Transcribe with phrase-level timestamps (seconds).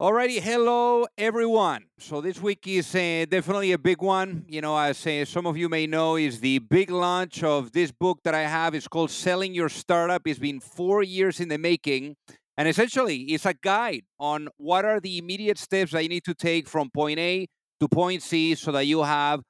[0.00, 1.84] Alrighty, hello everyone.
[1.98, 4.46] So this week is uh, definitely a big one.
[4.48, 7.92] You know, as uh, some of you may know, is the big launch of this
[7.92, 8.74] book that I have.
[8.74, 12.16] It's called "Selling Your Startup." It's been four years in the making,
[12.56, 16.32] and essentially, it's a guide on what are the immediate steps that you need to
[16.32, 17.46] take from point A
[17.80, 19.42] to point C, so that you have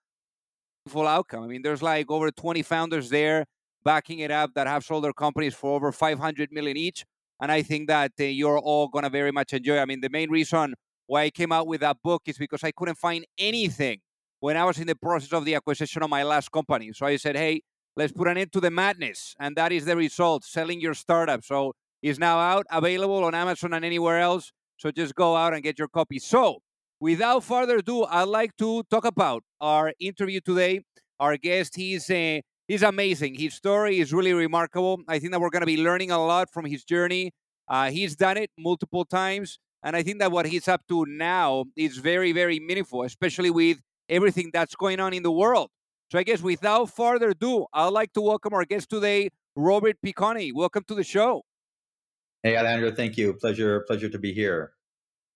[0.88, 1.44] full outcome.
[1.44, 3.44] I mean, there's like over 20 founders there
[3.84, 7.04] backing it up that have sold their companies for over 500 million each
[7.40, 9.78] and I think that uh, you're all going to very much enjoy.
[9.78, 10.74] I mean, the main reason
[11.06, 14.00] why I came out with that book is because I couldn't find anything
[14.40, 16.92] when I was in the process of the acquisition of my last company.
[16.92, 17.62] So I said, hey,
[17.96, 19.34] let's put an end to the madness.
[19.40, 21.44] And that is the result selling your startup.
[21.44, 24.52] So it's now out, available on Amazon and anywhere else.
[24.76, 26.18] So just go out and get your copy.
[26.18, 26.60] So
[27.00, 30.82] without further ado, I'd like to talk about our interview today.
[31.18, 33.34] Our guest, he's uh, he's amazing.
[33.34, 35.00] His story is really remarkable.
[35.08, 37.32] I think that we're going to be learning a lot from his journey.
[37.68, 41.64] Uh, he's done it multiple times, and I think that what he's up to now
[41.76, 43.78] is very, very meaningful, especially with
[44.08, 45.70] everything that's going on in the world.
[46.12, 50.52] So I guess without further ado, I'd like to welcome our guest today, Robert Piconi.
[50.54, 51.42] Welcome to the show.
[52.42, 52.92] Hey, Alejandro.
[52.92, 53.34] Thank you.
[53.34, 54.72] Pleasure, pleasure to be here.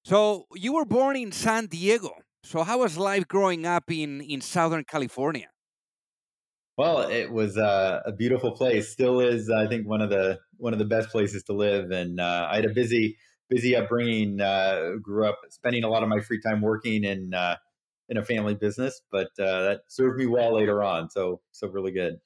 [0.05, 2.13] So you were born in San Diego.
[2.45, 5.49] So how was life growing up in in Southern California?
[6.77, 8.91] Well, it was uh, a beautiful place.
[8.91, 11.91] Still is, I think, one of the one of the best places to live.
[11.91, 13.17] And uh, I had a busy
[13.49, 14.41] busy upbringing.
[14.41, 17.57] Uh, grew up spending a lot of my free time working in uh,
[18.09, 21.11] in a family business, but uh, that served me well later on.
[21.11, 22.21] So so really good.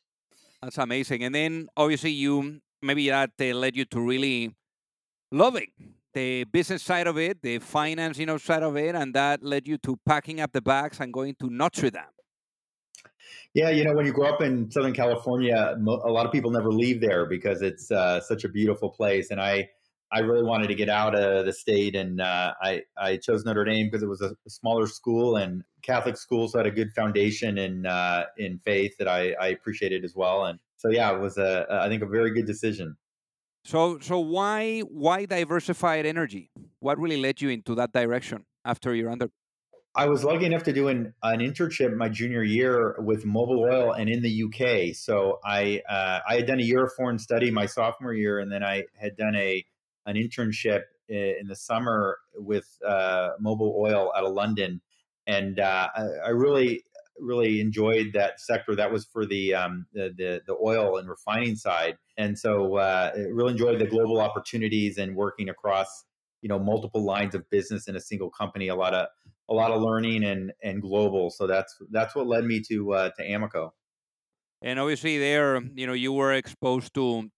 [0.62, 1.22] That's amazing.
[1.22, 4.54] And then obviously you maybe that uh, led you to really
[5.30, 5.70] loving
[6.14, 7.60] the business side of it, the
[8.26, 11.36] know side of it, and that led you to packing up the bags and going
[11.40, 12.17] to Notre Dame.
[13.54, 16.70] Yeah, you know, when you grow up in Southern California, a lot of people never
[16.70, 19.30] leave there because it's uh, such a beautiful place.
[19.30, 19.68] And I,
[20.10, 23.64] I really wanted to get out of the state, and uh, I, I chose Notre
[23.64, 27.84] Dame because it was a, smaller school and Catholic schools had a good foundation in
[27.84, 30.46] uh, in faith that I, I appreciated as well.
[30.46, 32.96] And so, yeah, it was a, I think a very good decision.
[33.64, 36.50] So, so why why diversified energy?
[36.80, 39.28] What really led you into that direction after your under
[39.94, 43.92] I was lucky enough to do an, an internship my junior year with Mobil Oil
[43.92, 44.94] and in the UK.
[44.94, 48.52] So I uh, I had done a year of foreign study my sophomore year, and
[48.52, 49.64] then I had done a
[50.06, 54.80] an internship in the summer with uh, Mobil Oil out of London,
[55.26, 56.84] and uh, I, I, really
[57.18, 58.76] really enjoyed that sector.
[58.76, 63.12] That was for the um, the, the, the oil and refining side, and so uh,
[63.32, 66.04] really enjoyed the global opportunities and working across
[66.42, 68.68] you know multiple lines of business in a single company.
[68.68, 69.08] A lot of
[69.48, 71.30] a lot of learning and and global.
[71.30, 73.70] So that's that's what led me to uh, to Amoco
[74.62, 77.30] And obviously, there, you know, you were exposed to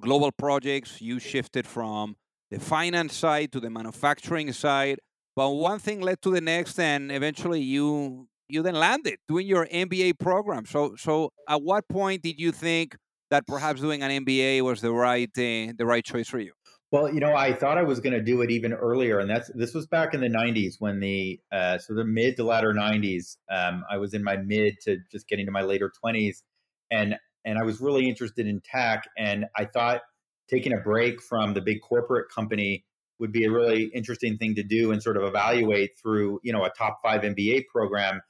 [0.00, 1.00] global projects.
[1.00, 2.16] You shifted from
[2.50, 5.00] the finance side to the manufacturing side.
[5.36, 9.66] But one thing led to the next, and eventually you you then landed doing your
[9.66, 10.66] MBA program.
[10.66, 12.96] So so at what point did you think
[13.30, 16.52] that perhaps doing an MBA was the right uh, the right choice for you?
[16.90, 19.50] Well, you know, I thought I was going to do it even earlier, and that's
[19.54, 23.36] this was back in the '90s when the uh, so the mid to latter '90s.
[23.50, 26.42] Um, I was in my mid to just getting to my later 20s,
[26.90, 30.02] and and I was really interested in tech, and I thought
[30.48, 32.84] taking a break from the big corporate company
[33.18, 36.64] would be a really interesting thing to do and sort of evaluate through you know
[36.64, 38.20] a top five MBA program,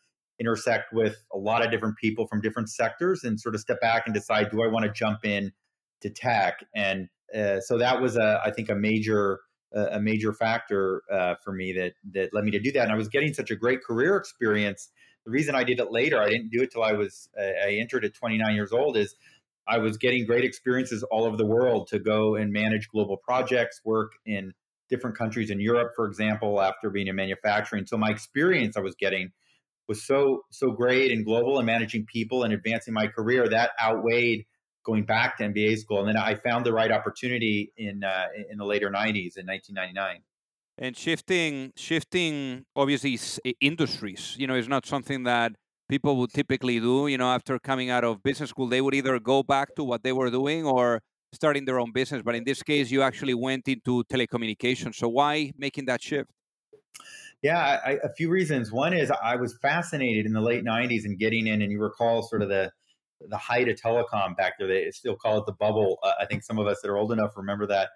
[0.40, 4.04] intersect with a lot of different people from different sectors, and sort of step back
[4.06, 5.52] and decide do I want to jump in
[6.00, 9.40] to tech and uh, so that was a I think a major
[9.74, 12.84] a major factor uh, for me that that led me to do that.
[12.84, 14.90] And I was getting such a great career experience.
[15.24, 18.04] The reason I did it later, I didn't do it till I was I entered
[18.04, 19.16] at 29 years old, is
[19.66, 23.80] I was getting great experiences all over the world to go and manage global projects,
[23.84, 24.52] work in
[24.90, 27.86] different countries in Europe, for example, after being in manufacturing.
[27.86, 29.32] So my experience I was getting
[29.88, 34.46] was so so great and global and managing people and advancing my career that outweighed
[34.84, 36.00] going back to MBA school.
[36.00, 40.20] And then I found the right opportunity in uh, in the later '90s in 1999.
[40.76, 43.18] And shifting shifting obviously
[43.60, 45.52] industries, you know, is not something that
[45.88, 47.06] people would typically do.
[47.06, 50.02] You know, after coming out of business school, they would either go back to what
[50.02, 51.00] they were doing or
[51.32, 52.22] starting their own business.
[52.24, 54.94] But in this case, you actually went into telecommunications.
[54.96, 56.30] So why making that shift?
[57.42, 58.72] Yeah, I, a few reasons.
[58.72, 62.22] One is I was fascinated in the late '90s and getting in, and you recall
[62.22, 62.72] sort of the
[63.28, 64.68] the height of telecom back there.
[64.68, 65.98] They still call it the bubble.
[66.02, 67.90] Uh, I think some of us that are old enough remember that.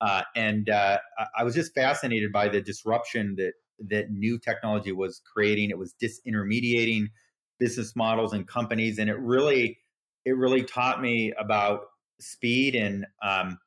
[0.00, 0.98] Uh, and uh,
[1.36, 3.52] I was just fascinated by the disruption that
[3.88, 5.70] that new technology was creating.
[5.70, 7.06] It was disintermediating
[7.58, 9.78] business models and companies, and it really
[10.24, 11.82] it really taught me about
[12.20, 13.58] speed and um,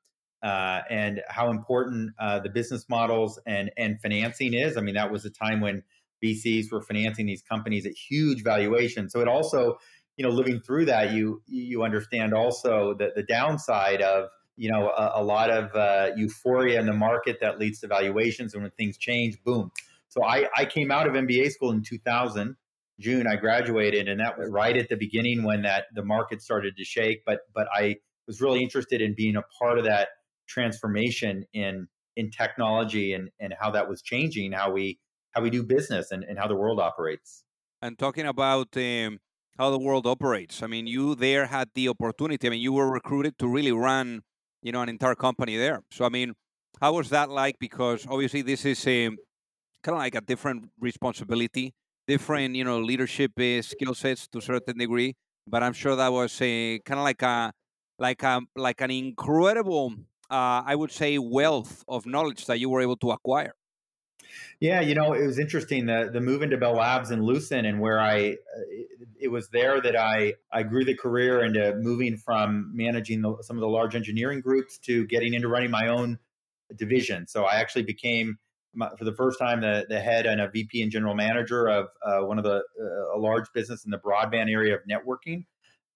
[0.43, 4.77] uh, and how important uh, the business models and and financing is.
[4.77, 5.83] I mean, that was a time when
[6.23, 9.11] VCs were financing these companies at huge valuations.
[9.13, 9.77] So it also,
[10.17, 14.89] you know, living through that, you you understand also that the downside of you know
[14.89, 18.71] a, a lot of uh, euphoria in the market that leads to valuations, and when
[18.71, 19.71] things change, boom.
[20.07, 22.55] So I I came out of MBA school in 2000
[22.99, 26.77] June I graduated, and that was right at the beginning when that the market started
[26.77, 27.23] to shake.
[27.25, 27.97] But but I
[28.27, 30.09] was really interested in being a part of that
[30.47, 34.99] transformation in in technology and and how that was changing how we
[35.31, 37.43] how we do business and, and how the world operates.
[37.81, 39.19] And talking about um,
[39.57, 42.47] how the world operates, I mean, you there had the opportunity.
[42.47, 44.21] I mean, you were recruited to really run,
[44.61, 45.81] you know, an entire company there.
[45.91, 46.33] So I mean,
[46.81, 47.57] how was that like?
[47.59, 49.17] Because obviously this is a um,
[49.83, 51.73] kind of like a different responsibility
[52.07, 55.15] different, you know, leadership uh, skill sets to a certain degree.
[55.47, 57.51] But I'm sure that was a kind of like a
[57.99, 59.93] like a like an incredible,
[60.29, 63.53] uh, I would say, wealth of knowledge that you were able to acquire.
[64.59, 67.79] Yeah, you know, it was interesting the the move into Bell Labs and Lucent, and
[67.79, 68.39] where I it,
[69.19, 73.57] it was there that I I grew the career into moving from managing the, some
[73.57, 76.19] of the large engineering groups to getting into running my own
[76.75, 77.27] division.
[77.27, 78.37] So I actually became
[78.97, 82.25] for the first time the, the head and a VP and general manager of uh,
[82.25, 85.45] one of the uh, a large business in the broadband area of networking,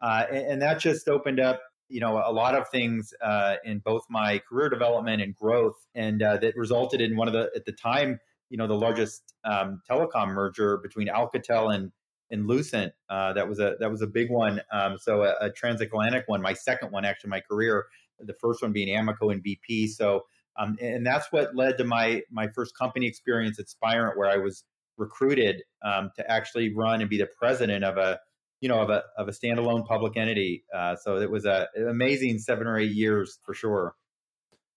[0.02, 1.60] uh, and, and, that just opened up
[1.90, 6.24] you know a lot of things uh, in both my career development and growth, and
[6.24, 9.82] uh, that resulted in one of the at the time you know the largest um,
[9.90, 11.92] telecom merger between Alcatel and
[12.32, 12.94] and Lucent.
[13.10, 14.62] Uh, that was a that was a big one.
[14.72, 17.86] Um, so a, a transatlantic one, my second one actually, my career.
[18.20, 19.90] The first one being Amoco and BP.
[19.90, 20.26] So
[20.58, 24.38] um, and that's what led to my my first company experience at Spirent, where I
[24.38, 24.66] was
[24.98, 28.20] recruited um, to actually run and be the president of a
[28.60, 30.66] you know of a of a standalone public entity.
[30.76, 33.96] Uh, so it was a, an amazing seven or eight years for sure.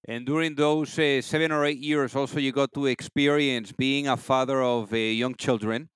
[0.08, 4.16] And during those uh, seven or eight years, also you got to experience being a
[4.16, 5.88] father of uh, young children.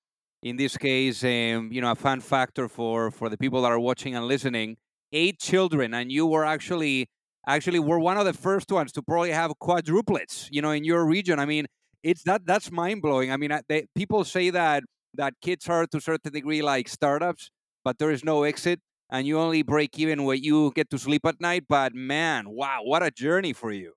[0.43, 3.79] In this case, um, you know, a fun factor for for the people that are
[3.79, 4.77] watching and listening:
[5.11, 7.09] eight children, and you were actually
[7.47, 11.05] actually we're one of the first ones to probably have quadruplets you know in your
[11.05, 11.39] region.
[11.39, 11.65] I mean
[12.03, 13.31] it's that that's mind-blowing.
[13.31, 14.83] I mean they, people say that
[15.15, 17.49] that kids are to a certain degree like startups
[17.83, 18.79] but there is no exit
[19.09, 22.79] and you only break even when you get to sleep at night but man wow
[22.83, 23.93] what a journey for you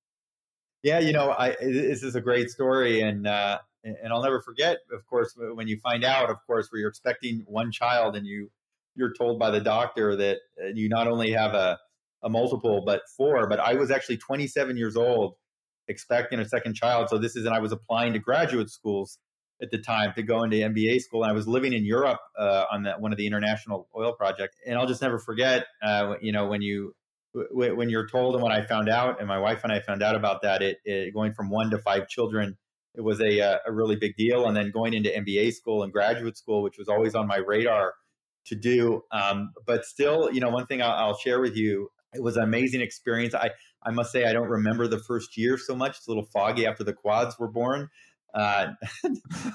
[0.82, 4.78] yeah you know i this is a great story and uh and i'll never forget
[4.92, 8.50] of course when you find out of course where you're expecting one child and you
[8.94, 11.78] you're told by the doctor that uh, you not only have a
[12.22, 13.48] a multiple, but four.
[13.48, 15.34] But I was actually 27 years old,
[15.88, 17.08] expecting a second child.
[17.08, 19.18] So this is, and I was applying to graduate schools
[19.62, 21.24] at the time to go into MBA school.
[21.24, 24.56] I was living in Europe uh, on that one of the international oil projects.
[24.66, 26.94] And I'll just never forget, uh, you know, when you
[27.34, 30.02] w- when you're told and when I found out, and my wife and I found
[30.02, 32.56] out about that, it, it going from one to five children.
[32.94, 34.46] It was a, uh, a really big deal.
[34.46, 37.94] And then going into MBA school and graduate school, which was always on my radar
[38.46, 39.02] to do.
[39.12, 42.42] Um, but still, you know, one thing I'll, I'll, share with you it was an
[42.42, 43.34] amazing experience.
[43.34, 43.50] I,
[43.84, 45.98] I must say, I don't remember the first year so much.
[45.98, 47.88] It's a little foggy after the quads were born.
[48.34, 48.68] Uh,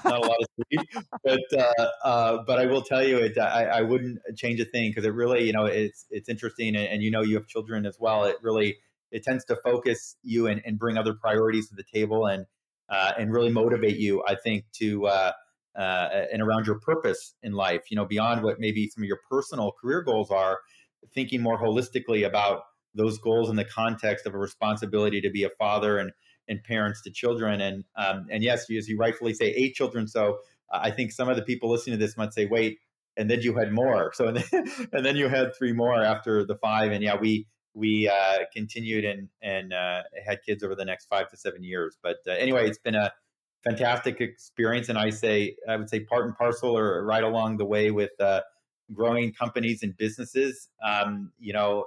[0.04, 0.88] not a lot of sleep,
[1.24, 4.90] but uh, uh, but I will tell you, it I, I wouldn't change a thing
[4.90, 7.86] because it really, you know, it's it's interesting, and, and, you know, you have children
[7.86, 8.24] as well.
[8.24, 8.76] It really
[9.10, 12.46] it tends to focus you and, and bring other priorities to the table, and
[12.88, 14.22] uh, and really motivate you.
[14.26, 15.32] I think to uh,
[15.76, 19.20] uh, and around your purpose in life, you know, beyond what maybe some of your
[19.30, 20.58] personal career goals are
[21.14, 22.62] thinking more holistically about
[22.94, 26.12] those goals in the context of a responsibility to be a father and
[26.48, 27.60] and parents to children.
[27.60, 30.06] And um, and yes, as you rightfully say, eight children.
[30.06, 30.38] So
[30.72, 32.78] uh, I think some of the people listening to this might say, wait,
[33.16, 34.12] and then you had more.
[34.14, 36.92] So and then, and then you had three more after the five.
[36.92, 41.28] And yeah, we we uh, continued and and uh, had kids over the next five
[41.30, 41.96] to seven years.
[42.02, 43.12] But uh, anyway, it's been a
[43.64, 47.66] fantastic experience, and I say I would say part and parcel or right along the
[47.66, 48.42] way with uh,
[48.92, 50.68] growing companies and businesses.
[50.84, 51.86] Um, you know,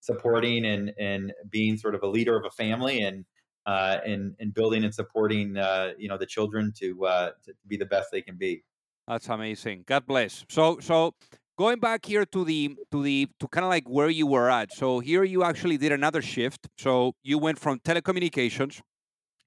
[0.00, 3.24] supporting and and being sort of a leader of a family and
[3.70, 7.76] uh, and and building and supporting uh, you know the children to uh, to be
[7.76, 8.64] the best they can be.
[9.06, 9.84] That's amazing.
[9.86, 10.44] God bless.
[10.48, 11.14] So so
[11.56, 12.60] going back here to the
[12.90, 14.72] to the to kind of like where you were at.
[14.72, 16.68] So here you actually did another shift.
[16.78, 18.80] So you went from telecommunications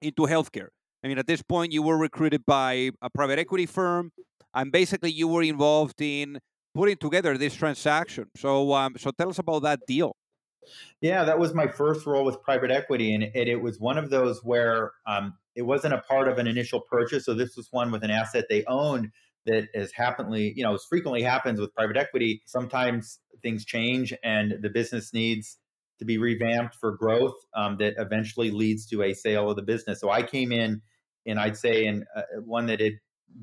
[0.01, 0.70] into healthcare.
[1.03, 4.12] I mean, at this point, you were recruited by a private equity firm,
[4.53, 6.39] and basically you were involved in
[6.74, 8.25] putting together this transaction.
[8.38, 10.15] So um, so tell us about that deal.
[11.01, 14.10] Yeah, that was my first role with private equity, and it, it was one of
[14.10, 17.25] those where um, it wasn't a part of an initial purchase.
[17.25, 19.12] So this was one with an asset they owned
[19.46, 22.41] that has happenly, you know, as frequently happens with private equity.
[22.46, 25.58] Sometimes things change, and the business needs
[26.00, 27.36] to be revamped for growth.
[27.55, 30.00] Um, that eventually leads to a sale of the business.
[30.00, 30.82] So I came in,
[31.25, 32.93] and I'd say in uh, one that had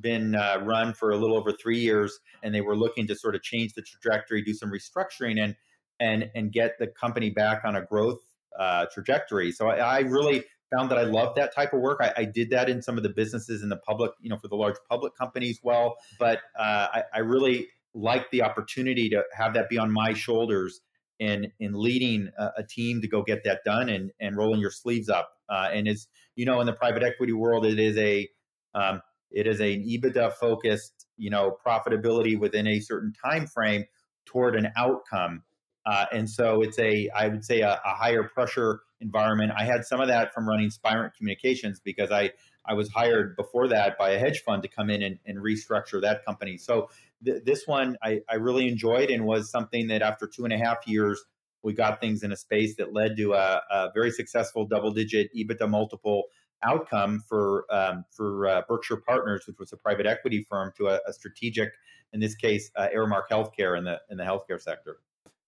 [0.00, 3.34] been uh, run for a little over three years, and they were looking to sort
[3.34, 5.56] of change the trajectory, do some restructuring, and
[6.00, 8.20] and and get the company back on a growth
[8.58, 9.52] uh, trajectory.
[9.52, 11.98] So I, I, really found that I loved that type of work.
[12.00, 14.48] I, I, did that in some of the businesses in the public, you know, for
[14.48, 15.60] the large public companies.
[15.62, 20.14] Well, but uh, I, I, really liked the opportunity to have that be on my
[20.14, 20.80] shoulders
[21.20, 24.72] in in leading a, a team to go get that done and and rolling your
[24.72, 25.30] sleeves up.
[25.48, 28.28] Uh, and as you know, in the private equity world, it is a
[28.74, 33.84] um, it is an EBITDA focused, you know, profitability within a certain time frame
[34.26, 35.42] toward an outcome
[35.86, 39.52] uh, and so it's a, I would say, a, a, higher pressure environment.
[39.56, 42.32] I had some of that from running Spirent Communications because I,
[42.66, 46.00] I was hired before that by a hedge fund to come in and, and restructure
[46.02, 46.58] that company.
[46.58, 46.90] So
[47.24, 50.58] th- this one I, I really enjoyed and was something that after two and a
[50.58, 51.24] half years,
[51.62, 55.30] we got things in a space that led to a, a very successful double digit
[55.34, 56.24] EBITDA multiple
[56.62, 61.00] outcome for um, for uh, Berkshire Partners, which was a private equity firm, to a,
[61.06, 61.72] a strategic,
[62.12, 64.98] in this case, uh, Aramark Healthcare in the in the healthcare sector.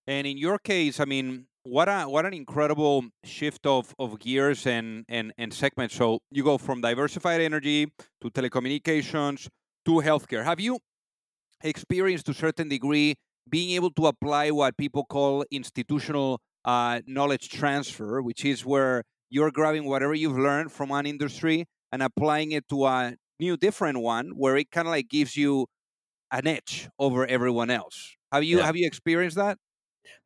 [0.06, 4.66] And in your case, I mean, what a what an incredible shift of, of gears
[4.66, 5.94] and, and and segments.
[5.94, 7.86] So you go from diversified energy
[8.20, 9.48] to telecommunications
[9.84, 10.44] to healthcare.
[10.44, 10.78] Have you
[11.62, 13.14] experienced to a certain degree
[13.48, 19.50] being able to apply what people call institutional uh, knowledge transfer, which is where you're
[19.50, 24.30] grabbing whatever you've learned from one industry and applying it to a new different one
[24.36, 25.66] where it kind of like gives you
[26.30, 28.16] an edge over everyone else.
[28.32, 28.66] Have you yeah.
[28.66, 29.58] have you experienced that?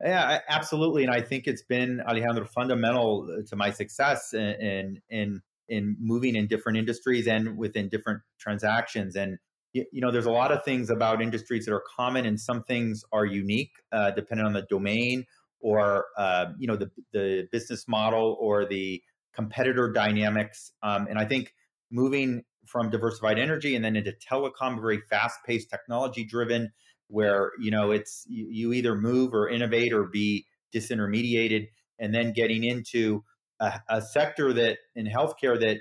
[0.01, 1.03] Yeah, absolutely.
[1.03, 6.35] And I think it's been Alejandro fundamental uh, to my success in in in moving
[6.35, 9.15] in different industries and within different transactions.
[9.15, 9.37] And
[9.73, 13.03] you, know, there's a lot of things about industries that are common, and some things
[13.11, 15.25] are unique, uh, depending on the domain
[15.59, 19.01] or uh, you know the the business model or the
[19.33, 20.71] competitor dynamics.
[20.83, 21.53] Um, and I think
[21.91, 26.71] moving from diversified energy and then into telecom, very fast paced, technology driven
[27.09, 30.45] where you know it's you, either move or innovate or be
[30.75, 31.67] disintermediated
[31.99, 33.23] and then getting into
[33.59, 35.77] a, a sector that in healthcare that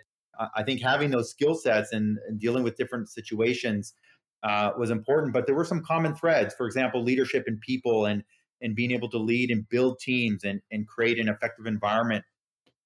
[0.54, 3.94] I think having those skill sets and, and, dealing with different situations
[4.42, 5.32] uh, was important.
[5.32, 6.54] But there were some common threads.
[6.54, 8.22] For example, leadership and people, and
[8.62, 12.24] and being able to lead and build teams and and create an effective environment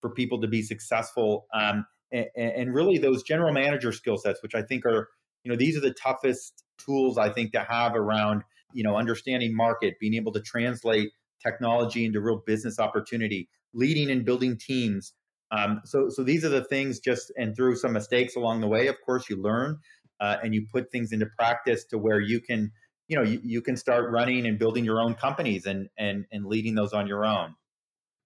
[0.01, 1.47] for people to be successful.
[1.53, 5.09] Um, and, and, really, those general manager skill sets, which I think are
[5.45, 9.55] you know these are the toughest tools I think to have around, you know, understanding
[9.55, 11.11] market, being able to translate
[11.43, 15.13] technology into real business opportunity, leading and building teams.
[15.51, 17.01] Um, so, so these are the things.
[17.01, 19.79] Just and through some mistakes along the way, of course, you learn
[20.21, 22.71] uh, and you put things into practice to where you can,
[23.09, 26.47] you know, you, you can start running and building your own companies and and and
[26.47, 27.55] leading those on your own.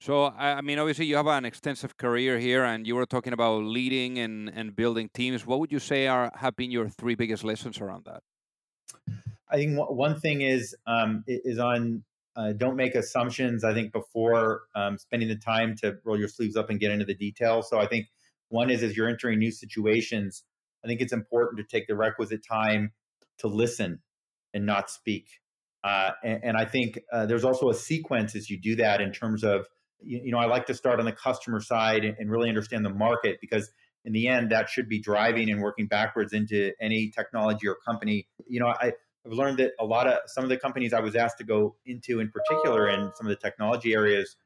[0.01, 3.63] So, I mean, obviously, you have an extensive career here, and you were talking about
[3.63, 5.47] leading and, and building teams.
[5.47, 8.23] What would you say are have been your three biggest lessons around that?
[9.51, 12.03] I think one thing is um, is on
[12.37, 13.63] uh, don't make assumptions.
[13.63, 17.05] I think before um, spending the time to roll your sleeves up and get into
[17.05, 17.69] the details.
[17.71, 18.09] So I think
[18.49, 20.43] one is as you're entering new situations,
[20.85, 22.93] I think it's important to take the requisite time
[23.39, 24.01] to listen
[24.53, 25.29] and not speak.
[25.83, 29.13] Uh, and, and, I think uh, there's also a sequence as you do that in
[29.13, 29.67] terms of
[30.01, 32.87] you, you know I like to start on the customer side and, and really understand
[32.87, 33.71] the market because
[34.05, 38.27] in the end, that should be driving and working backwards into any technology or company.
[38.47, 38.93] You know, I,
[39.27, 41.77] I've learned that a lot of some of the companies I was asked to go
[41.87, 44.37] into, in particular, in some of the technology areas,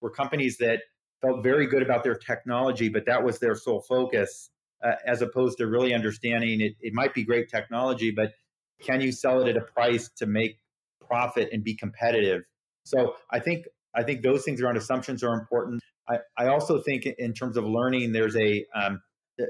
[0.00, 0.82] were companies that
[1.20, 4.50] felt very good about their technology, but that was their sole focus,
[4.84, 6.74] uh, as opposed to really understanding it.
[6.80, 8.32] It might be great technology, but
[8.80, 10.58] can you sell it at a price to make
[11.04, 12.42] profit and be competitive?
[12.84, 15.82] So I think I think those things around assumptions are important.
[16.08, 19.02] I, I also think in terms of learning, there's a um,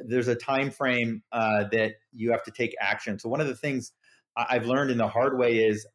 [0.07, 3.19] there's a time frame uh, that you have to take action.
[3.19, 3.93] So one of the things
[4.37, 5.87] I've learned in the hard way is,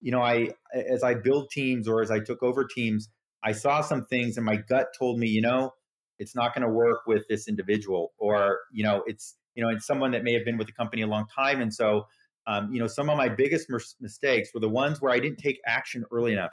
[0.00, 3.08] you know, I as I build teams or as I took over teams,
[3.42, 5.72] I saw some things and my gut told me, you know,
[6.18, 9.86] it's not going to work with this individual, or you know, it's you know, it's
[9.86, 12.06] someone that may have been with the company a long time, and so.
[12.46, 13.70] Um, you know, some of my biggest
[14.02, 16.52] mistakes were the ones where I didn't take action early enough,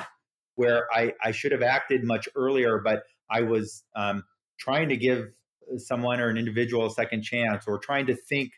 [0.56, 4.24] where I, I should have acted much earlier, but I was um,
[4.58, 5.34] trying to give
[5.78, 8.52] someone or an individual a second chance or trying to think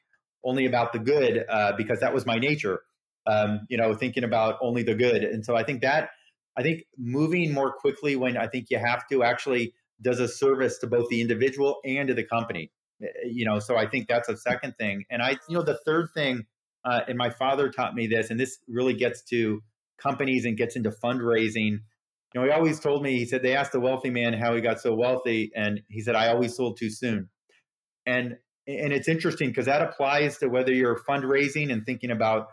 [0.44, 2.82] only about the good uh, because that was my nature
[3.28, 5.24] um, you know thinking about only the good.
[5.24, 6.10] And so i think that
[6.58, 10.78] i think moving more quickly when i think you have to actually does a service
[10.80, 14.08] to both the individual and to the company eh, eh, you know so i think
[14.08, 15.06] that's a second thing.
[15.10, 16.46] And i you know the third thing
[16.86, 19.62] uh, and my father taught me this and this really gets to
[19.98, 21.80] companies and gets into fundraising
[22.34, 24.62] you know, he always told me, he said, they asked a wealthy man how he
[24.62, 25.52] got so wealthy.
[25.56, 27.30] And he said, I always sold too soon.
[28.06, 28.38] And,
[28.68, 32.48] and it's interesting because that applies to whether you're fundraising and thinking about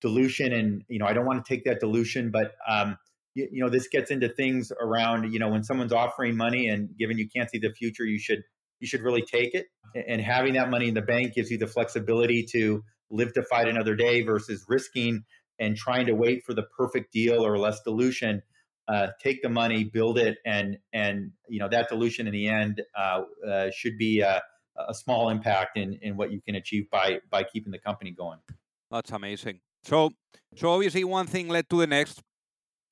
[0.00, 0.52] dilution.
[0.52, 2.96] And, you know, I don't want to take that dilution, but, um,
[3.34, 6.96] you, you know, this gets into things around, you know, when someone's offering money and
[6.98, 8.42] given you can't see the future, you should,
[8.80, 9.66] you should really take it.
[10.08, 13.68] And having that money in the bank gives you the flexibility to live to fight
[13.68, 15.24] another day versus risking
[15.58, 18.42] and trying to wait for the perfect deal or less dilution
[18.88, 22.82] uh, take the money, build it, and and you know that dilution in the end
[22.96, 24.42] uh, uh, should be a,
[24.88, 28.38] a, small impact in in what you can achieve by by keeping the company going.
[28.90, 29.60] That's amazing.
[29.82, 30.10] So
[30.54, 32.22] so obviously one thing led to the next,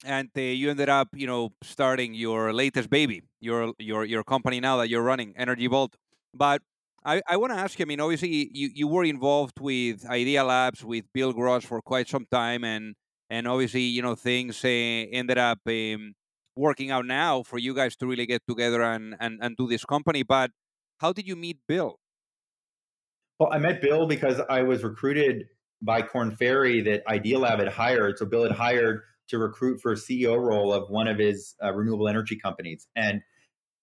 [0.04, 4.60] and uh, you ended up you know starting your latest baby, your your your company
[4.60, 5.94] now that you're running, Energy Vault.
[6.32, 6.62] But
[7.04, 7.84] I, I want to ask you.
[7.84, 12.08] I mean, obviously you, you were involved with Idea Labs with Bill Gross for quite
[12.08, 12.94] some time, and
[13.30, 16.14] and obviously you know things uh, ended up um,
[16.56, 19.84] working out now for you guys to really get together and, and and do this
[19.84, 20.50] company but
[20.98, 21.98] how did you meet bill?
[23.38, 25.46] Well i met bill because i was recruited
[25.82, 29.96] by Korn Ferry that idealab had hired so bill had hired to recruit for a
[29.96, 33.22] ceo role of one of his uh, renewable energy companies and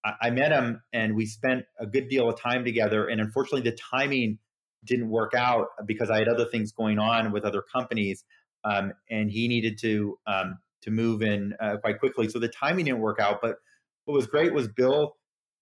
[0.06, 3.70] I, I met him and we spent a good deal of time together and unfortunately
[3.70, 4.40] the timing
[4.86, 8.24] didn't work out because i had other things going on with other companies
[8.64, 12.30] um, and he needed to um, to move in uh, quite quickly.
[12.30, 13.40] So the timing didn't work out.
[13.42, 13.58] But
[14.06, 15.16] what was great was Bill.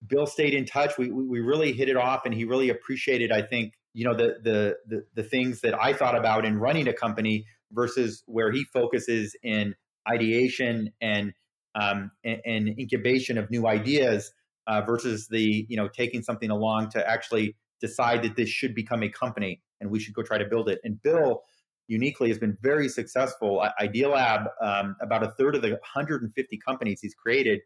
[0.07, 0.97] Bill stayed in touch.
[0.97, 3.31] We we really hit it off, and he really appreciated.
[3.31, 6.87] I think you know the the the, the things that I thought about in running
[6.87, 9.75] a company versus where he focuses in
[10.09, 11.33] ideation and
[11.75, 14.31] um, and, and, incubation of new ideas
[14.67, 19.03] uh, versus the you know taking something along to actually decide that this should become
[19.03, 20.79] a company and we should go try to build it.
[20.83, 21.43] And Bill
[21.89, 23.65] uniquely has been very successful.
[23.81, 27.59] Idealab, um, about a third of the 150 companies he's created,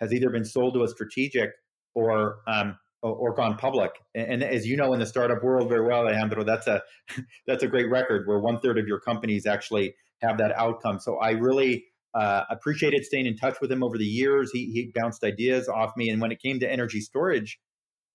[0.00, 1.50] has either been sold to a strategic
[1.94, 3.90] or um, or gone public.
[4.14, 6.82] And, as you know, in the startup world very well, Alejandro, that's a
[7.46, 11.00] that's a great record where one third of your companies actually have that outcome.
[11.00, 14.50] So I really uh, appreciated staying in touch with him over the years.
[14.52, 17.58] He he bounced ideas off me, and when it came to energy storage,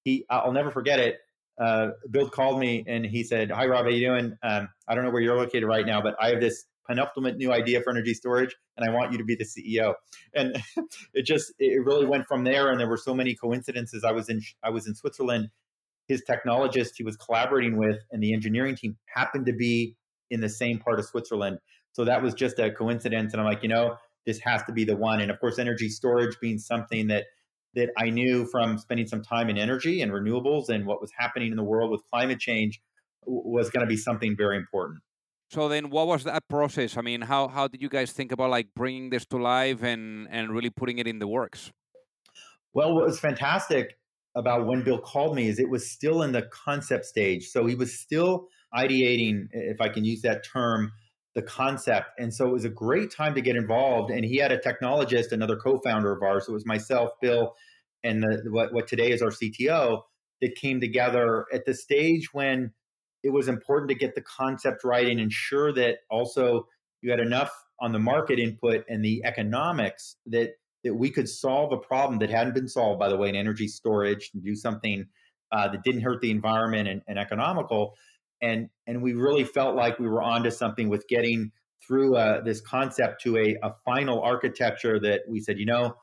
[0.04, 1.18] he I'll never forget it
[1.60, 4.38] uh, Bill called me and he said, "Hi, Rob, how you doing?
[4.44, 7.52] Um, I don't know where you're located right now, but I have this penultimate new
[7.52, 9.96] idea for energy storage, and I want you to be the CEO."
[10.34, 10.62] And
[11.14, 12.70] it just it really went from there.
[12.70, 14.04] And there were so many coincidences.
[14.04, 15.50] I was in I was in Switzerland.
[16.08, 19.98] His technologist he was collaborating with and the engineering team happened to be
[20.30, 21.60] in the same part of Switzerland.
[21.92, 23.34] So that was just a coincidence.
[23.34, 25.22] And I'm like, you know, this has to be the one.
[25.22, 27.26] And of course, energy storage being something that
[27.78, 31.52] that I knew from spending some time in energy and renewables and what was happening
[31.52, 32.82] in the world with climate change
[33.26, 35.02] was going to be something very important.
[35.50, 36.98] So then, what was that process?
[36.98, 40.28] I mean, how how did you guys think about like bringing this to life and
[40.30, 41.72] and really putting it in the works?
[42.74, 43.98] Well, what was fantastic
[44.36, 47.48] about when Bill called me is it was still in the concept stage.
[47.48, 50.92] So he was still ideating, if I can use that term,
[51.38, 52.08] the concept.
[52.18, 54.10] And so it was a great time to get involved.
[54.10, 56.48] And he had a technologist, another co-founder of ours.
[56.48, 57.54] So it was myself, Bill,
[58.04, 60.02] and the, what, what today is our CTO
[60.42, 62.72] that came together at the stage when
[63.22, 66.68] it was important to get the concept right and ensure that also
[67.04, 71.72] you had enough on the market input and the economics that that we could solve
[71.72, 75.06] a problem that hadn't been solved, by the way, in energy storage and do something
[75.52, 77.94] uh, that didn't hurt the environment and, and economical
[78.42, 81.52] and and we really felt like we were onto something with getting
[81.86, 85.96] through uh, this concept to a, a final architecture that we said, you know,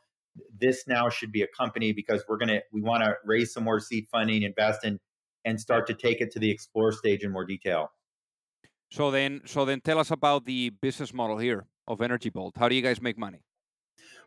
[0.59, 3.81] this now should be a company because we're gonna we want to raise some more
[3.81, 4.99] seed funding, invest in,
[5.45, 7.93] and start to take it to the explore stage in more detail.
[8.91, 12.55] So then, so then, tell us about the business model here of Energy Vault.
[12.57, 13.43] How do you guys make money?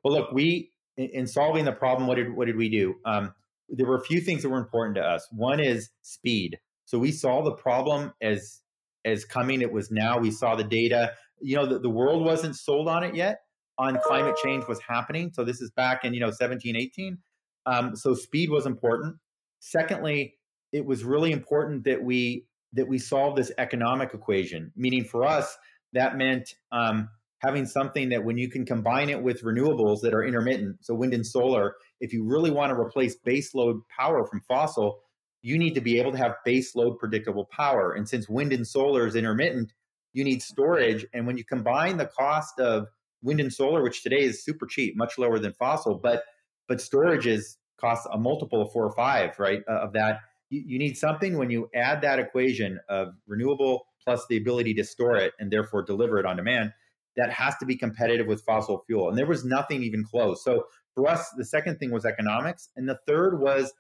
[0.04, 2.96] Well, look, we in solving the problem, what did what did we do?
[3.06, 3.34] Um,
[3.70, 5.28] there were a few things that were important to us.
[5.32, 6.60] One is speed.
[6.88, 8.62] So we saw the problem as
[9.06, 9.62] as coming.
[9.62, 10.18] It was now.
[10.18, 11.14] We saw the data.
[11.40, 13.42] You know, the, the world wasn't sold on it yet.
[13.78, 15.32] On climate change was happening.
[15.34, 17.18] So this is back in you know 17, 18.
[17.66, 19.18] Um, so speed was important.
[19.60, 20.36] Secondly,
[20.72, 24.72] it was really important that we that we solve this economic equation.
[24.78, 25.58] Meaning for us,
[25.92, 30.24] that meant um, having something that when you can combine it with renewables that are
[30.24, 35.02] intermittent, so wind and solar, if you really want to replace baseload power from fossil,
[35.48, 37.94] you need to be able to have baseload predictable power.
[37.94, 39.72] And since wind and solar is intermittent,
[40.12, 41.06] you need storage.
[41.14, 42.88] And when you combine the cost of
[43.22, 46.24] wind and solar, which today is super cheap, much lower than fossil, but
[46.68, 49.62] but storage is costs a multiple of four or five, right?
[49.70, 54.26] Uh, of that, you, you need something when you add that equation of renewable plus
[54.28, 56.74] the ability to store it and therefore deliver it on demand
[57.16, 59.08] that has to be competitive with fossil fuel.
[59.08, 60.44] And there was nothing even close.
[60.44, 62.70] So for us, the second thing was economics.
[62.76, 63.72] And the third was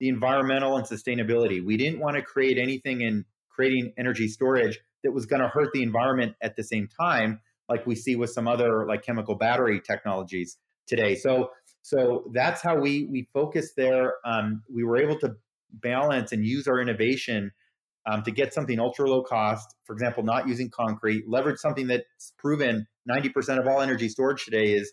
[0.00, 1.64] the environmental and sustainability.
[1.64, 5.68] We didn't want to create anything in creating energy storage that was going to hurt
[5.72, 9.80] the environment at the same time, like we see with some other like chemical battery
[9.80, 11.14] technologies today.
[11.14, 11.50] So
[11.82, 14.14] so that's how we we focused there.
[14.24, 15.36] Um, we were able to
[15.72, 17.52] balance and use our innovation
[18.06, 22.32] um, to get something ultra low cost, for example, not using concrete, leverage something that's
[22.38, 24.92] proven 90% of all energy storage today is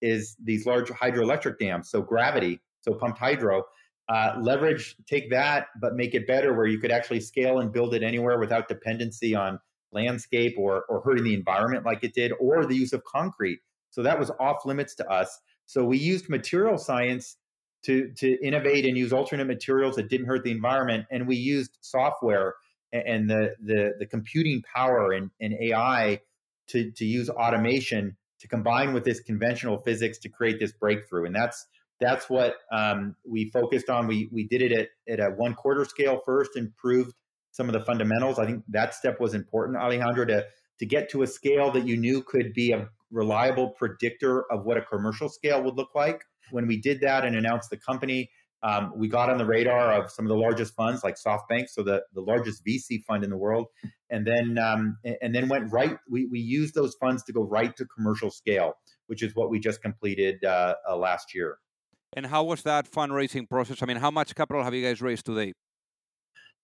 [0.00, 3.64] is these large hydroelectric dams, so gravity, so pumped hydro.
[4.08, 7.94] Uh, leverage, take that, but make it better where you could actually scale and build
[7.94, 9.58] it anywhere without dependency on
[9.92, 13.58] landscape or, or hurting the environment like it did, or the use of concrete.
[13.90, 15.38] So that was off limits to us.
[15.66, 17.36] So we used material science
[17.84, 21.06] to to innovate and use alternate materials that didn't hurt the environment.
[21.10, 22.54] And we used software
[22.92, 26.20] and the the, the computing power and, and AI
[26.68, 31.26] to to use automation to combine with this conventional physics to create this breakthrough.
[31.26, 31.66] And that's
[32.00, 34.06] that's what um, we focused on.
[34.06, 37.14] We we did it at, at a one quarter scale first, improved
[37.50, 38.38] some of the fundamentals.
[38.38, 40.46] I think that step was important, Alejandro, to
[40.78, 44.76] to get to a scale that you knew could be a reliable predictor of what
[44.76, 46.22] a commercial scale would look like.
[46.50, 48.30] When we did that and announced the company,
[48.62, 51.82] um, we got on the radar of some of the largest funds like SoftBank, so
[51.82, 53.66] the, the largest VC fund in the world,
[54.10, 55.96] and then um, and then went right.
[56.10, 58.74] We, we used those funds to go right to commercial scale,
[59.06, 61.58] which is what we just completed uh, uh, last year.
[62.16, 63.82] And how was that fundraising process?
[63.82, 65.52] I mean, how much capital have you guys raised today?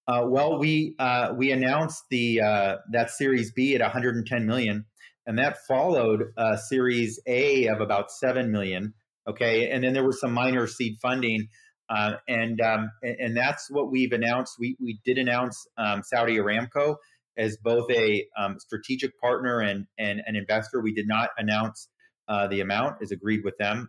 [0.06, 4.84] Uh, well, we uh, we announced the uh, that Series B at 110 million,
[5.26, 8.92] and that followed uh, Series A of about seven million.
[9.26, 11.48] Okay, and then there was some minor seed funding,
[11.88, 14.56] uh, and, um, and, that's what we've announced.
[14.58, 16.96] We we did announce um, Saudi Aramco
[17.38, 20.82] as both a um, strategic partner and and an investor.
[20.82, 21.88] We did not announce
[22.28, 23.88] uh, the amount, as agreed with them.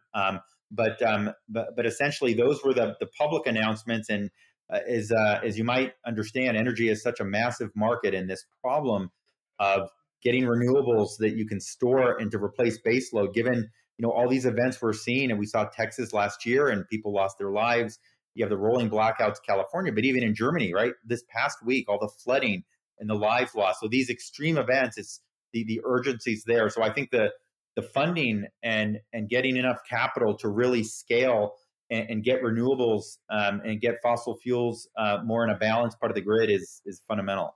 [0.72, 4.30] But um, but but essentially, those were the the public announcements and
[4.72, 8.46] uh, as uh, as you might understand, energy is such a massive market, and this
[8.62, 9.12] problem
[9.60, 9.90] of
[10.24, 14.46] getting renewables that you can store and to replace baseload, given you know all these
[14.46, 18.00] events we're seeing, and we saw Texas last year, and people lost their lives.
[18.34, 20.94] You have the rolling blackouts, in California, but even in Germany, right?
[21.06, 22.64] This past week, all the flooding
[23.00, 23.82] and the lives lost.
[23.82, 25.22] So these extreme events, it's
[25.54, 26.70] the the urgency's there.
[26.70, 27.30] So I think the
[27.76, 31.54] the funding and and getting enough capital to really scale
[31.90, 36.12] and, and get renewables um, and get fossil fuels uh, more in a balanced part
[36.12, 37.56] of the grid is is fundamental.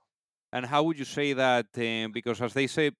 [0.52, 1.66] And how would you say that?
[1.76, 2.90] Um, because as they say,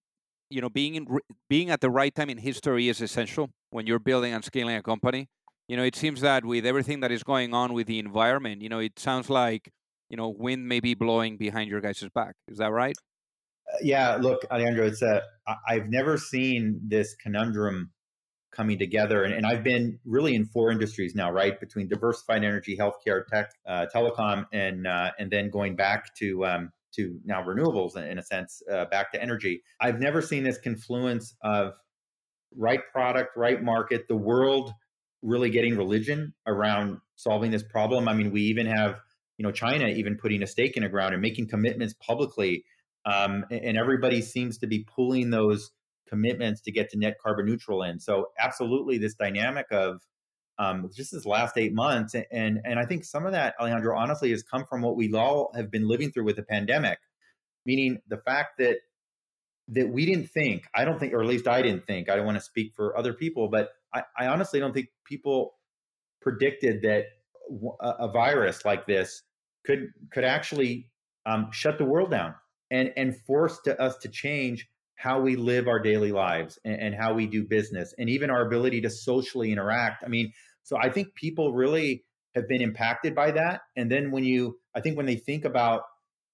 [0.50, 1.06] you know, being in,
[1.48, 4.83] being at the right time in history is essential when you're building and scaling a
[4.83, 5.28] company.
[5.68, 8.68] You know, it seems that with everything that is going on with the environment, you
[8.68, 9.70] know, it sounds like
[10.09, 12.35] you know wind may be blowing behind your guys' back.
[12.48, 12.96] Is that right?
[13.80, 14.16] Yeah.
[14.16, 15.22] Look, Alejandro, it's a.
[15.68, 17.90] I've never seen this conundrum
[18.52, 19.24] coming together.
[19.24, 21.59] And, and, I've been really in four industries now, right?
[21.59, 26.72] Between diversified energy, healthcare, tech, uh, telecom, and uh, and then going back to um,
[26.96, 29.62] to now renewables in, a sense, uh, back to energy.
[29.80, 31.74] I've never seen this confluence of
[32.56, 34.72] right product, right market, the world
[35.22, 38.09] really getting religion around solving this problem.
[38.09, 39.00] I mean, we even have
[39.38, 42.64] you know China even putting a stake in the ground and making commitments publicly,
[43.04, 45.70] um, and everybody seems to be pulling those
[46.08, 47.98] commitments to get to net carbon neutral in.
[47.98, 50.00] So absolutely, this dynamic of
[50.58, 54.30] um, just this last eight months, and and I think some of that, Alejandro, honestly,
[54.30, 56.98] has come from what we all have been living through with the pandemic,
[57.64, 58.78] meaning the fact that
[59.68, 62.26] that we didn't think, I don't think, or at least I didn't think, I don't
[62.26, 65.54] want to speak for other people, but I, I honestly don't think people
[66.20, 67.04] predicted that
[67.80, 69.22] a, virus like this
[69.64, 70.90] could could actually
[71.24, 72.34] um, shut the world down
[72.70, 76.94] and and force to us to change how we live our daily lives and, and,
[76.94, 80.04] how we do business and even our ability to socially interact.
[80.04, 80.30] I mean,
[80.62, 82.04] so I think people really
[82.35, 83.62] have been impacted by that.
[83.76, 85.85] And then when you, I think when they think about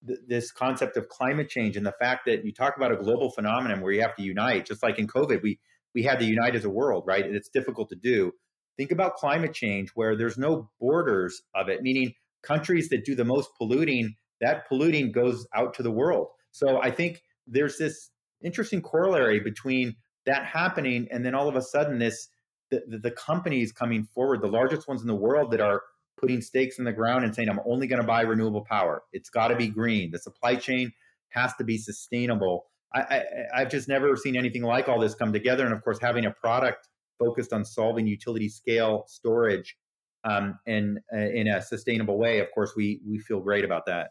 [0.04, 3.30] th- this concept of climate change and the fact that you talk about a global
[3.30, 5.60] phenomenon where you have to unite, just like in COVID, we
[5.94, 7.24] we had to unite as a world, right?
[7.24, 8.32] And it's difficult to do.
[8.76, 13.24] Think about climate change where there's no borders of it, meaning countries that do the
[13.24, 16.28] most polluting, that polluting goes out to the world.
[16.52, 18.10] So I think there's this
[18.42, 19.96] interesting corollary between
[20.26, 22.28] that happening and then all of a sudden this
[22.70, 25.82] the, the, the companies coming forward, the largest ones in the world that are
[26.20, 29.02] putting stakes in the ground and saying, I'm only going to buy renewable power.
[29.12, 30.10] It's got to be green.
[30.10, 30.92] The supply chain
[31.30, 32.66] has to be sustainable.
[32.94, 33.22] I,
[33.54, 35.64] I, have just never seen anything like all this come together.
[35.64, 39.76] And of course, having a product focused on solving utility scale storage
[40.24, 44.10] um, and uh, in a sustainable way, of course, we we feel great about that.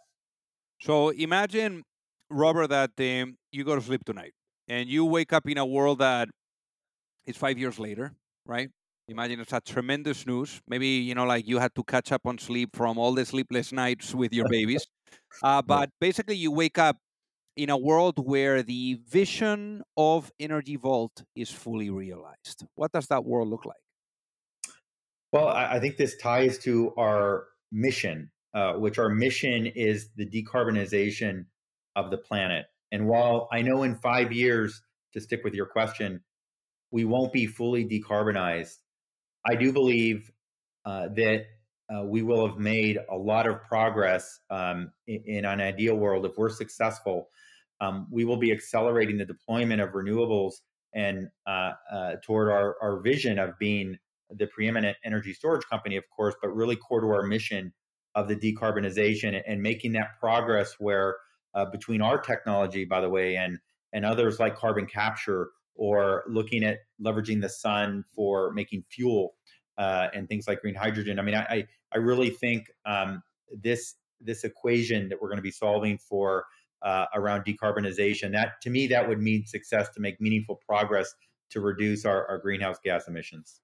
[0.86, 1.82] So imagine
[2.30, 4.34] Robert, that um, you go to sleep tonight
[4.68, 6.30] and you wake up in a world that
[7.26, 8.14] is five years later,
[8.46, 8.70] right?
[9.08, 10.62] Imagine it's a tremendous news.
[10.68, 13.72] Maybe, you know, like you had to catch up on sleep from all the sleepless
[13.72, 14.86] nights with your babies.
[15.42, 16.98] Uh, but basically, you wake up
[17.56, 22.64] in a world where the vision of Energy Vault is fully realized.
[22.76, 23.78] What does that world look like?
[25.32, 31.46] Well, I think this ties to our mission, uh, which our mission is the decarbonization
[31.96, 32.66] of the planet.
[32.92, 34.82] And while I know in five years,
[35.14, 36.22] to stick with your question,
[36.92, 38.78] we won't be fully decarbonized,
[39.46, 40.32] I do believe
[40.86, 41.46] uh, that
[41.94, 46.26] uh, we will have made a lot of progress um, in, in, an ideal world.
[46.26, 47.30] If we're successful,
[47.80, 50.54] um, we will be accelerating the deployment of renewables
[50.94, 53.98] and uh, uh toward our, our vision of being
[54.30, 57.74] the preeminent energy storage company, of course, but really core to our mission
[58.16, 61.18] of the decarbonization and making that progress where
[61.54, 63.60] uh, between our technology, by the way, and
[63.94, 69.36] and others like carbon capture or looking at leveraging the sun for making fuel
[69.78, 71.20] uh, and things like green hydrogen.
[71.20, 75.52] I mean, I I really think um, this this equation that we're going to be
[75.52, 76.46] solving for
[76.82, 81.14] uh, around decarbonization that to me that would mean success to make meaningful progress
[81.50, 83.62] to reduce our, our greenhouse gas emissions.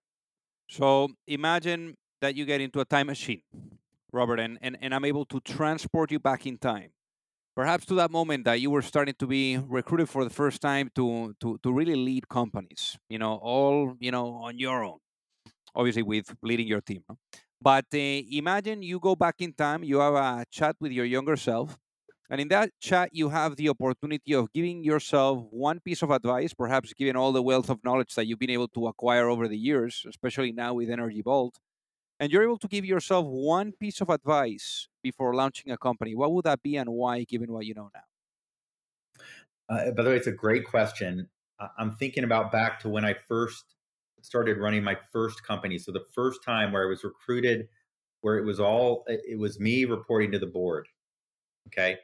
[0.70, 3.42] So imagine that you get into a time machine,
[4.14, 6.92] Robert, and, and, and I'm able to transport you back in time.
[7.56, 10.90] Perhaps to that moment that you were starting to be recruited for the first time
[10.96, 15.00] to to to really lead companies you know all you know on your own
[15.76, 17.04] obviously with leading your team
[17.62, 21.36] but uh, imagine you go back in time you have a chat with your younger
[21.36, 21.78] self
[22.30, 26.54] and in that chat you have the opportunity of giving yourself one piece of advice
[26.54, 29.58] perhaps given all the wealth of knowledge that you've been able to acquire over the
[29.58, 31.60] years especially now with energy vault
[32.22, 36.32] and you're able to give yourself one piece of advice before launching a company, what
[36.32, 39.76] would that be and why, given what you know now?
[39.76, 41.28] Uh, by the way, it's a great question.
[41.80, 43.76] I'm thinking about back to when I first
[44.22, 45.80] started running my first company.
[45.80, 47.68] So the first time where I was recruited,
[48.22, 50.88] where it was all, it was me reporting to the board.
[51.68, 51.98] Okay.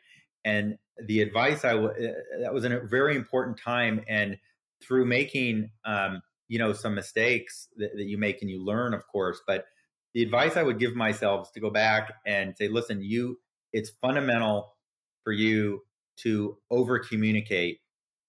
[0.45, 4.03] And the advice I, w- uh, that was a very important time.
[4.07, 4.35] And
[4.81, 9.05] through making, um, you know, some mistakes that, that you make and you learn, of
[9.07, 9.65] course, but
[10.13, 13.37] the advice I would give myself is to go back and say, listen, you,
[13.73, 14.75] it's fundamental
[15.23, 15.81] for you
[16.17, 17.79] to over communicate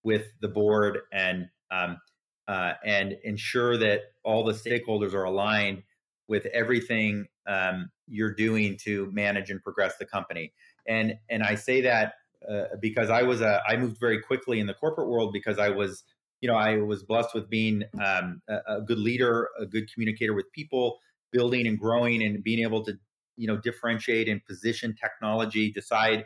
[0.02, 1.98] with the board and um,
[2.46, 5.82] uh, and ensure that all the stakeholders are aligned
[6.28, 10.52] with everything um, you're doing to manage and progress the company.
[10.86, 12.14] And and I say that
[12.48, 15.70] uh, because I was a I moved very quickly in the corporate world because I
[15.70, 16.04] was
[16.40, 20.34] you know I was blessed with being um, a, a, good leader, a good communicator
[20.34, 20.98] with people,
[21.32, 22.94] building and growing and being able to
[23.36, 26.24] you know differentiate and position technology decide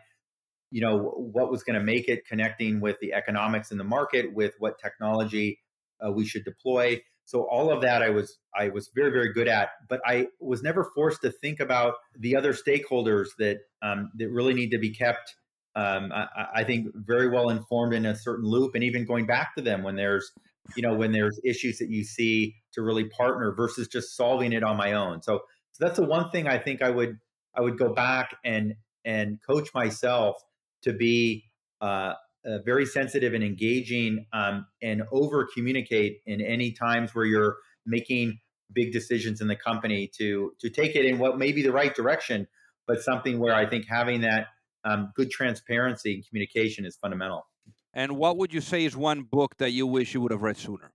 [0.70, 4.34] you know what was going to make it connecting with the economics in the market
[4.34, 5.58] with what technology
[6.04, 7.00] uh, we should deploy.
[7.24, 10.62] So all of that i was i was very very good at but i was
[10.62, 14.90] never forced to think about the other stakeholders that um, that really need to be
[14.90, 15.34] kept
[15.74, 19.54] um, I, I, think very well informed in a certain loop and even going back
[19.54, 20.30] to them when there's
[20.76, 24.62] you know when there's issues that you see to really partner versus just solving it
[24.62, 25.22] on my own.
[25.22, 27.18] So so that's the one thing i think i would
[27.56, 30.36] i would go back and and coach myself
[30.82, 31.44] to be
[31.80, 32.14] uh,
[32.46, 38.38] uh, very sensitive and engaging um, and over communicate in any times where you're making
[38.72, 41.94] big decisions in the company to to take it in what may be the right
[41.94, 42.46] direction
[42.86, 44.46] but something where i think having that
[44.84, 47.46] um, good transparency and communication is fundamental
[47.94, 50.56] and what would you say is one book that you wish you would have read
[50.56, 50.92] sooner?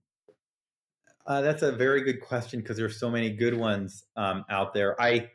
[1.26, 5.00] Uh, that's a very good question because there's so many good ones um, out there.
[5.00, 5.28] I,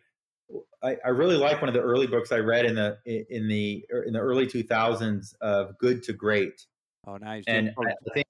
[0.82, 3.86] I, I really like one of the early books I read in the in the
[3.93, 6.65] er, in the early 2000s of Good to Great.
[7.06, 7.43] Oh, nice.
[7.47, 8.28] And I, I think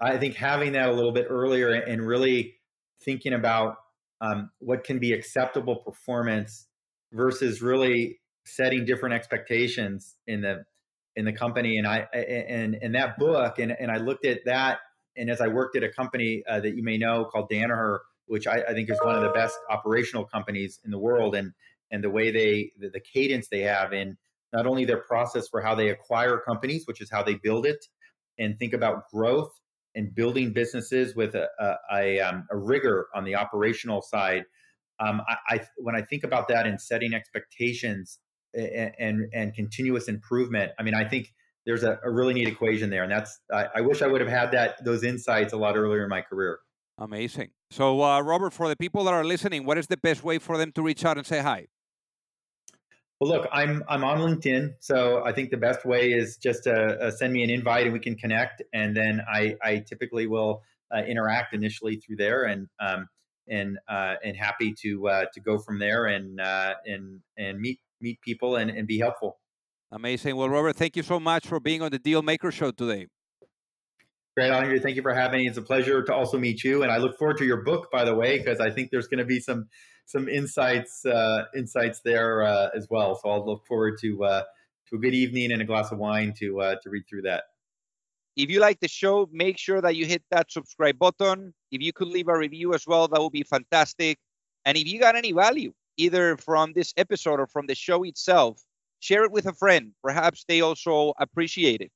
[0.00, 2.56] I think having that a little bit earlier and really
[3.00, 3.76] thinking about
[4.20, 6.66] um, what can be acceptable performance
[7.12, 10.64] versus really setting different expectations in the
[11.16, 14.78] in the company and i and and that book and and i looked at that
[15.16, 18.46] and as i worked at a company uh, that you may know called danaher which
[18.46, 21.52] I, I, think is one of the best operational companies in the world and
[21.90, 24.16] and the way they the, the cadence they have in
[24.52, 27.84] not only their process for how they acquire companies which is how they build it
[28.38, 29.50] and think about growth
[29.94, 34.44] and building businesses with a, a, a, um, a rigor on the operational side
[35.00, 38.18] um, I, I, when I think about that and setting expectations
[38.54, 41.32] and, and, and continuous improvement, I mean, I think
[41.66, 44.30] there's a, a really neat equation there, and that's I, I, wish I would have
[44.30, 46.58] had that those insights a lot earlier in my career.
[46.98, 47.50] Amazing.
[47.70, 50.58] So, uh, Robert, for the people that are listening, what is the best way for
[50.58, 51.68] them to reach out and say hi?
[53.20, 56.72] Well, look, I'm I'm on LinkedIn, so I think the best way is just to
[56.74, 60.62] uh, send me an invite and we can connect, and then I I typically will
[60.92, 63.08] uh, interact initially through there, and um,
[63.48, 67.78] and uh, and happy to uh, to go from there and uh, and and meet
[68.02, 69.38] meet people and, and be helpful.
[69.90, 70.36] Amazing.
[70.36, 73.08] Well, Robert, thank you so much for being on the Deal Maker Show today.
[74.34, 74.78] Great, Andre.
[74.78, 75.46] Thank you for having me.
[75.46, 78.04] It's a pleasure to also meet you, and I look forward to your book, by
[78.04, 79.68] the way, because I think there's going to be some
[80.06, 83.14] some insights uh, insights there uh, as well.
[83.14, 84.42] So I'll look forward to uh,
[84.88, 87.44] to a good evening and a glass of wine to uh, to read through that.
[88.34, 91.52] If you like the show, make sure that you hit that subscribe button.
[91.70, 94.16] If you could leave a review as well, that would be fantastic.
[94.64, 98.62] And if you got any value, either from this episode or from the show itself,
[99.00, 99.92] share it with a friend.
[100.02, 101.90] Perhaps they also appreciate it.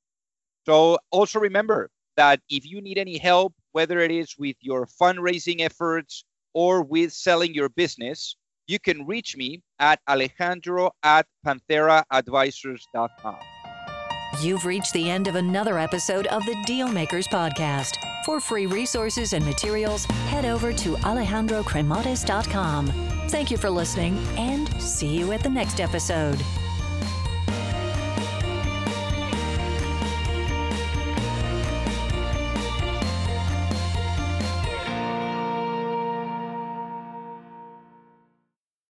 [0.65, 5.61] So also remember that if you need any help, whether it is with your fundraising
[5.61, 8.35] efforts or with selling your business,
[8.67, 13.37] you can reach me at alejandro at pantheraadvisors.com.
[14.41, 17.95] You've reached the end of another episode of the Dealmakers Podcast.
[18.25, 23.16] For free resources and materials, head over to alejandrocremades.com.
[23.27, 26.41] Thank you for listening and see you at the next episode.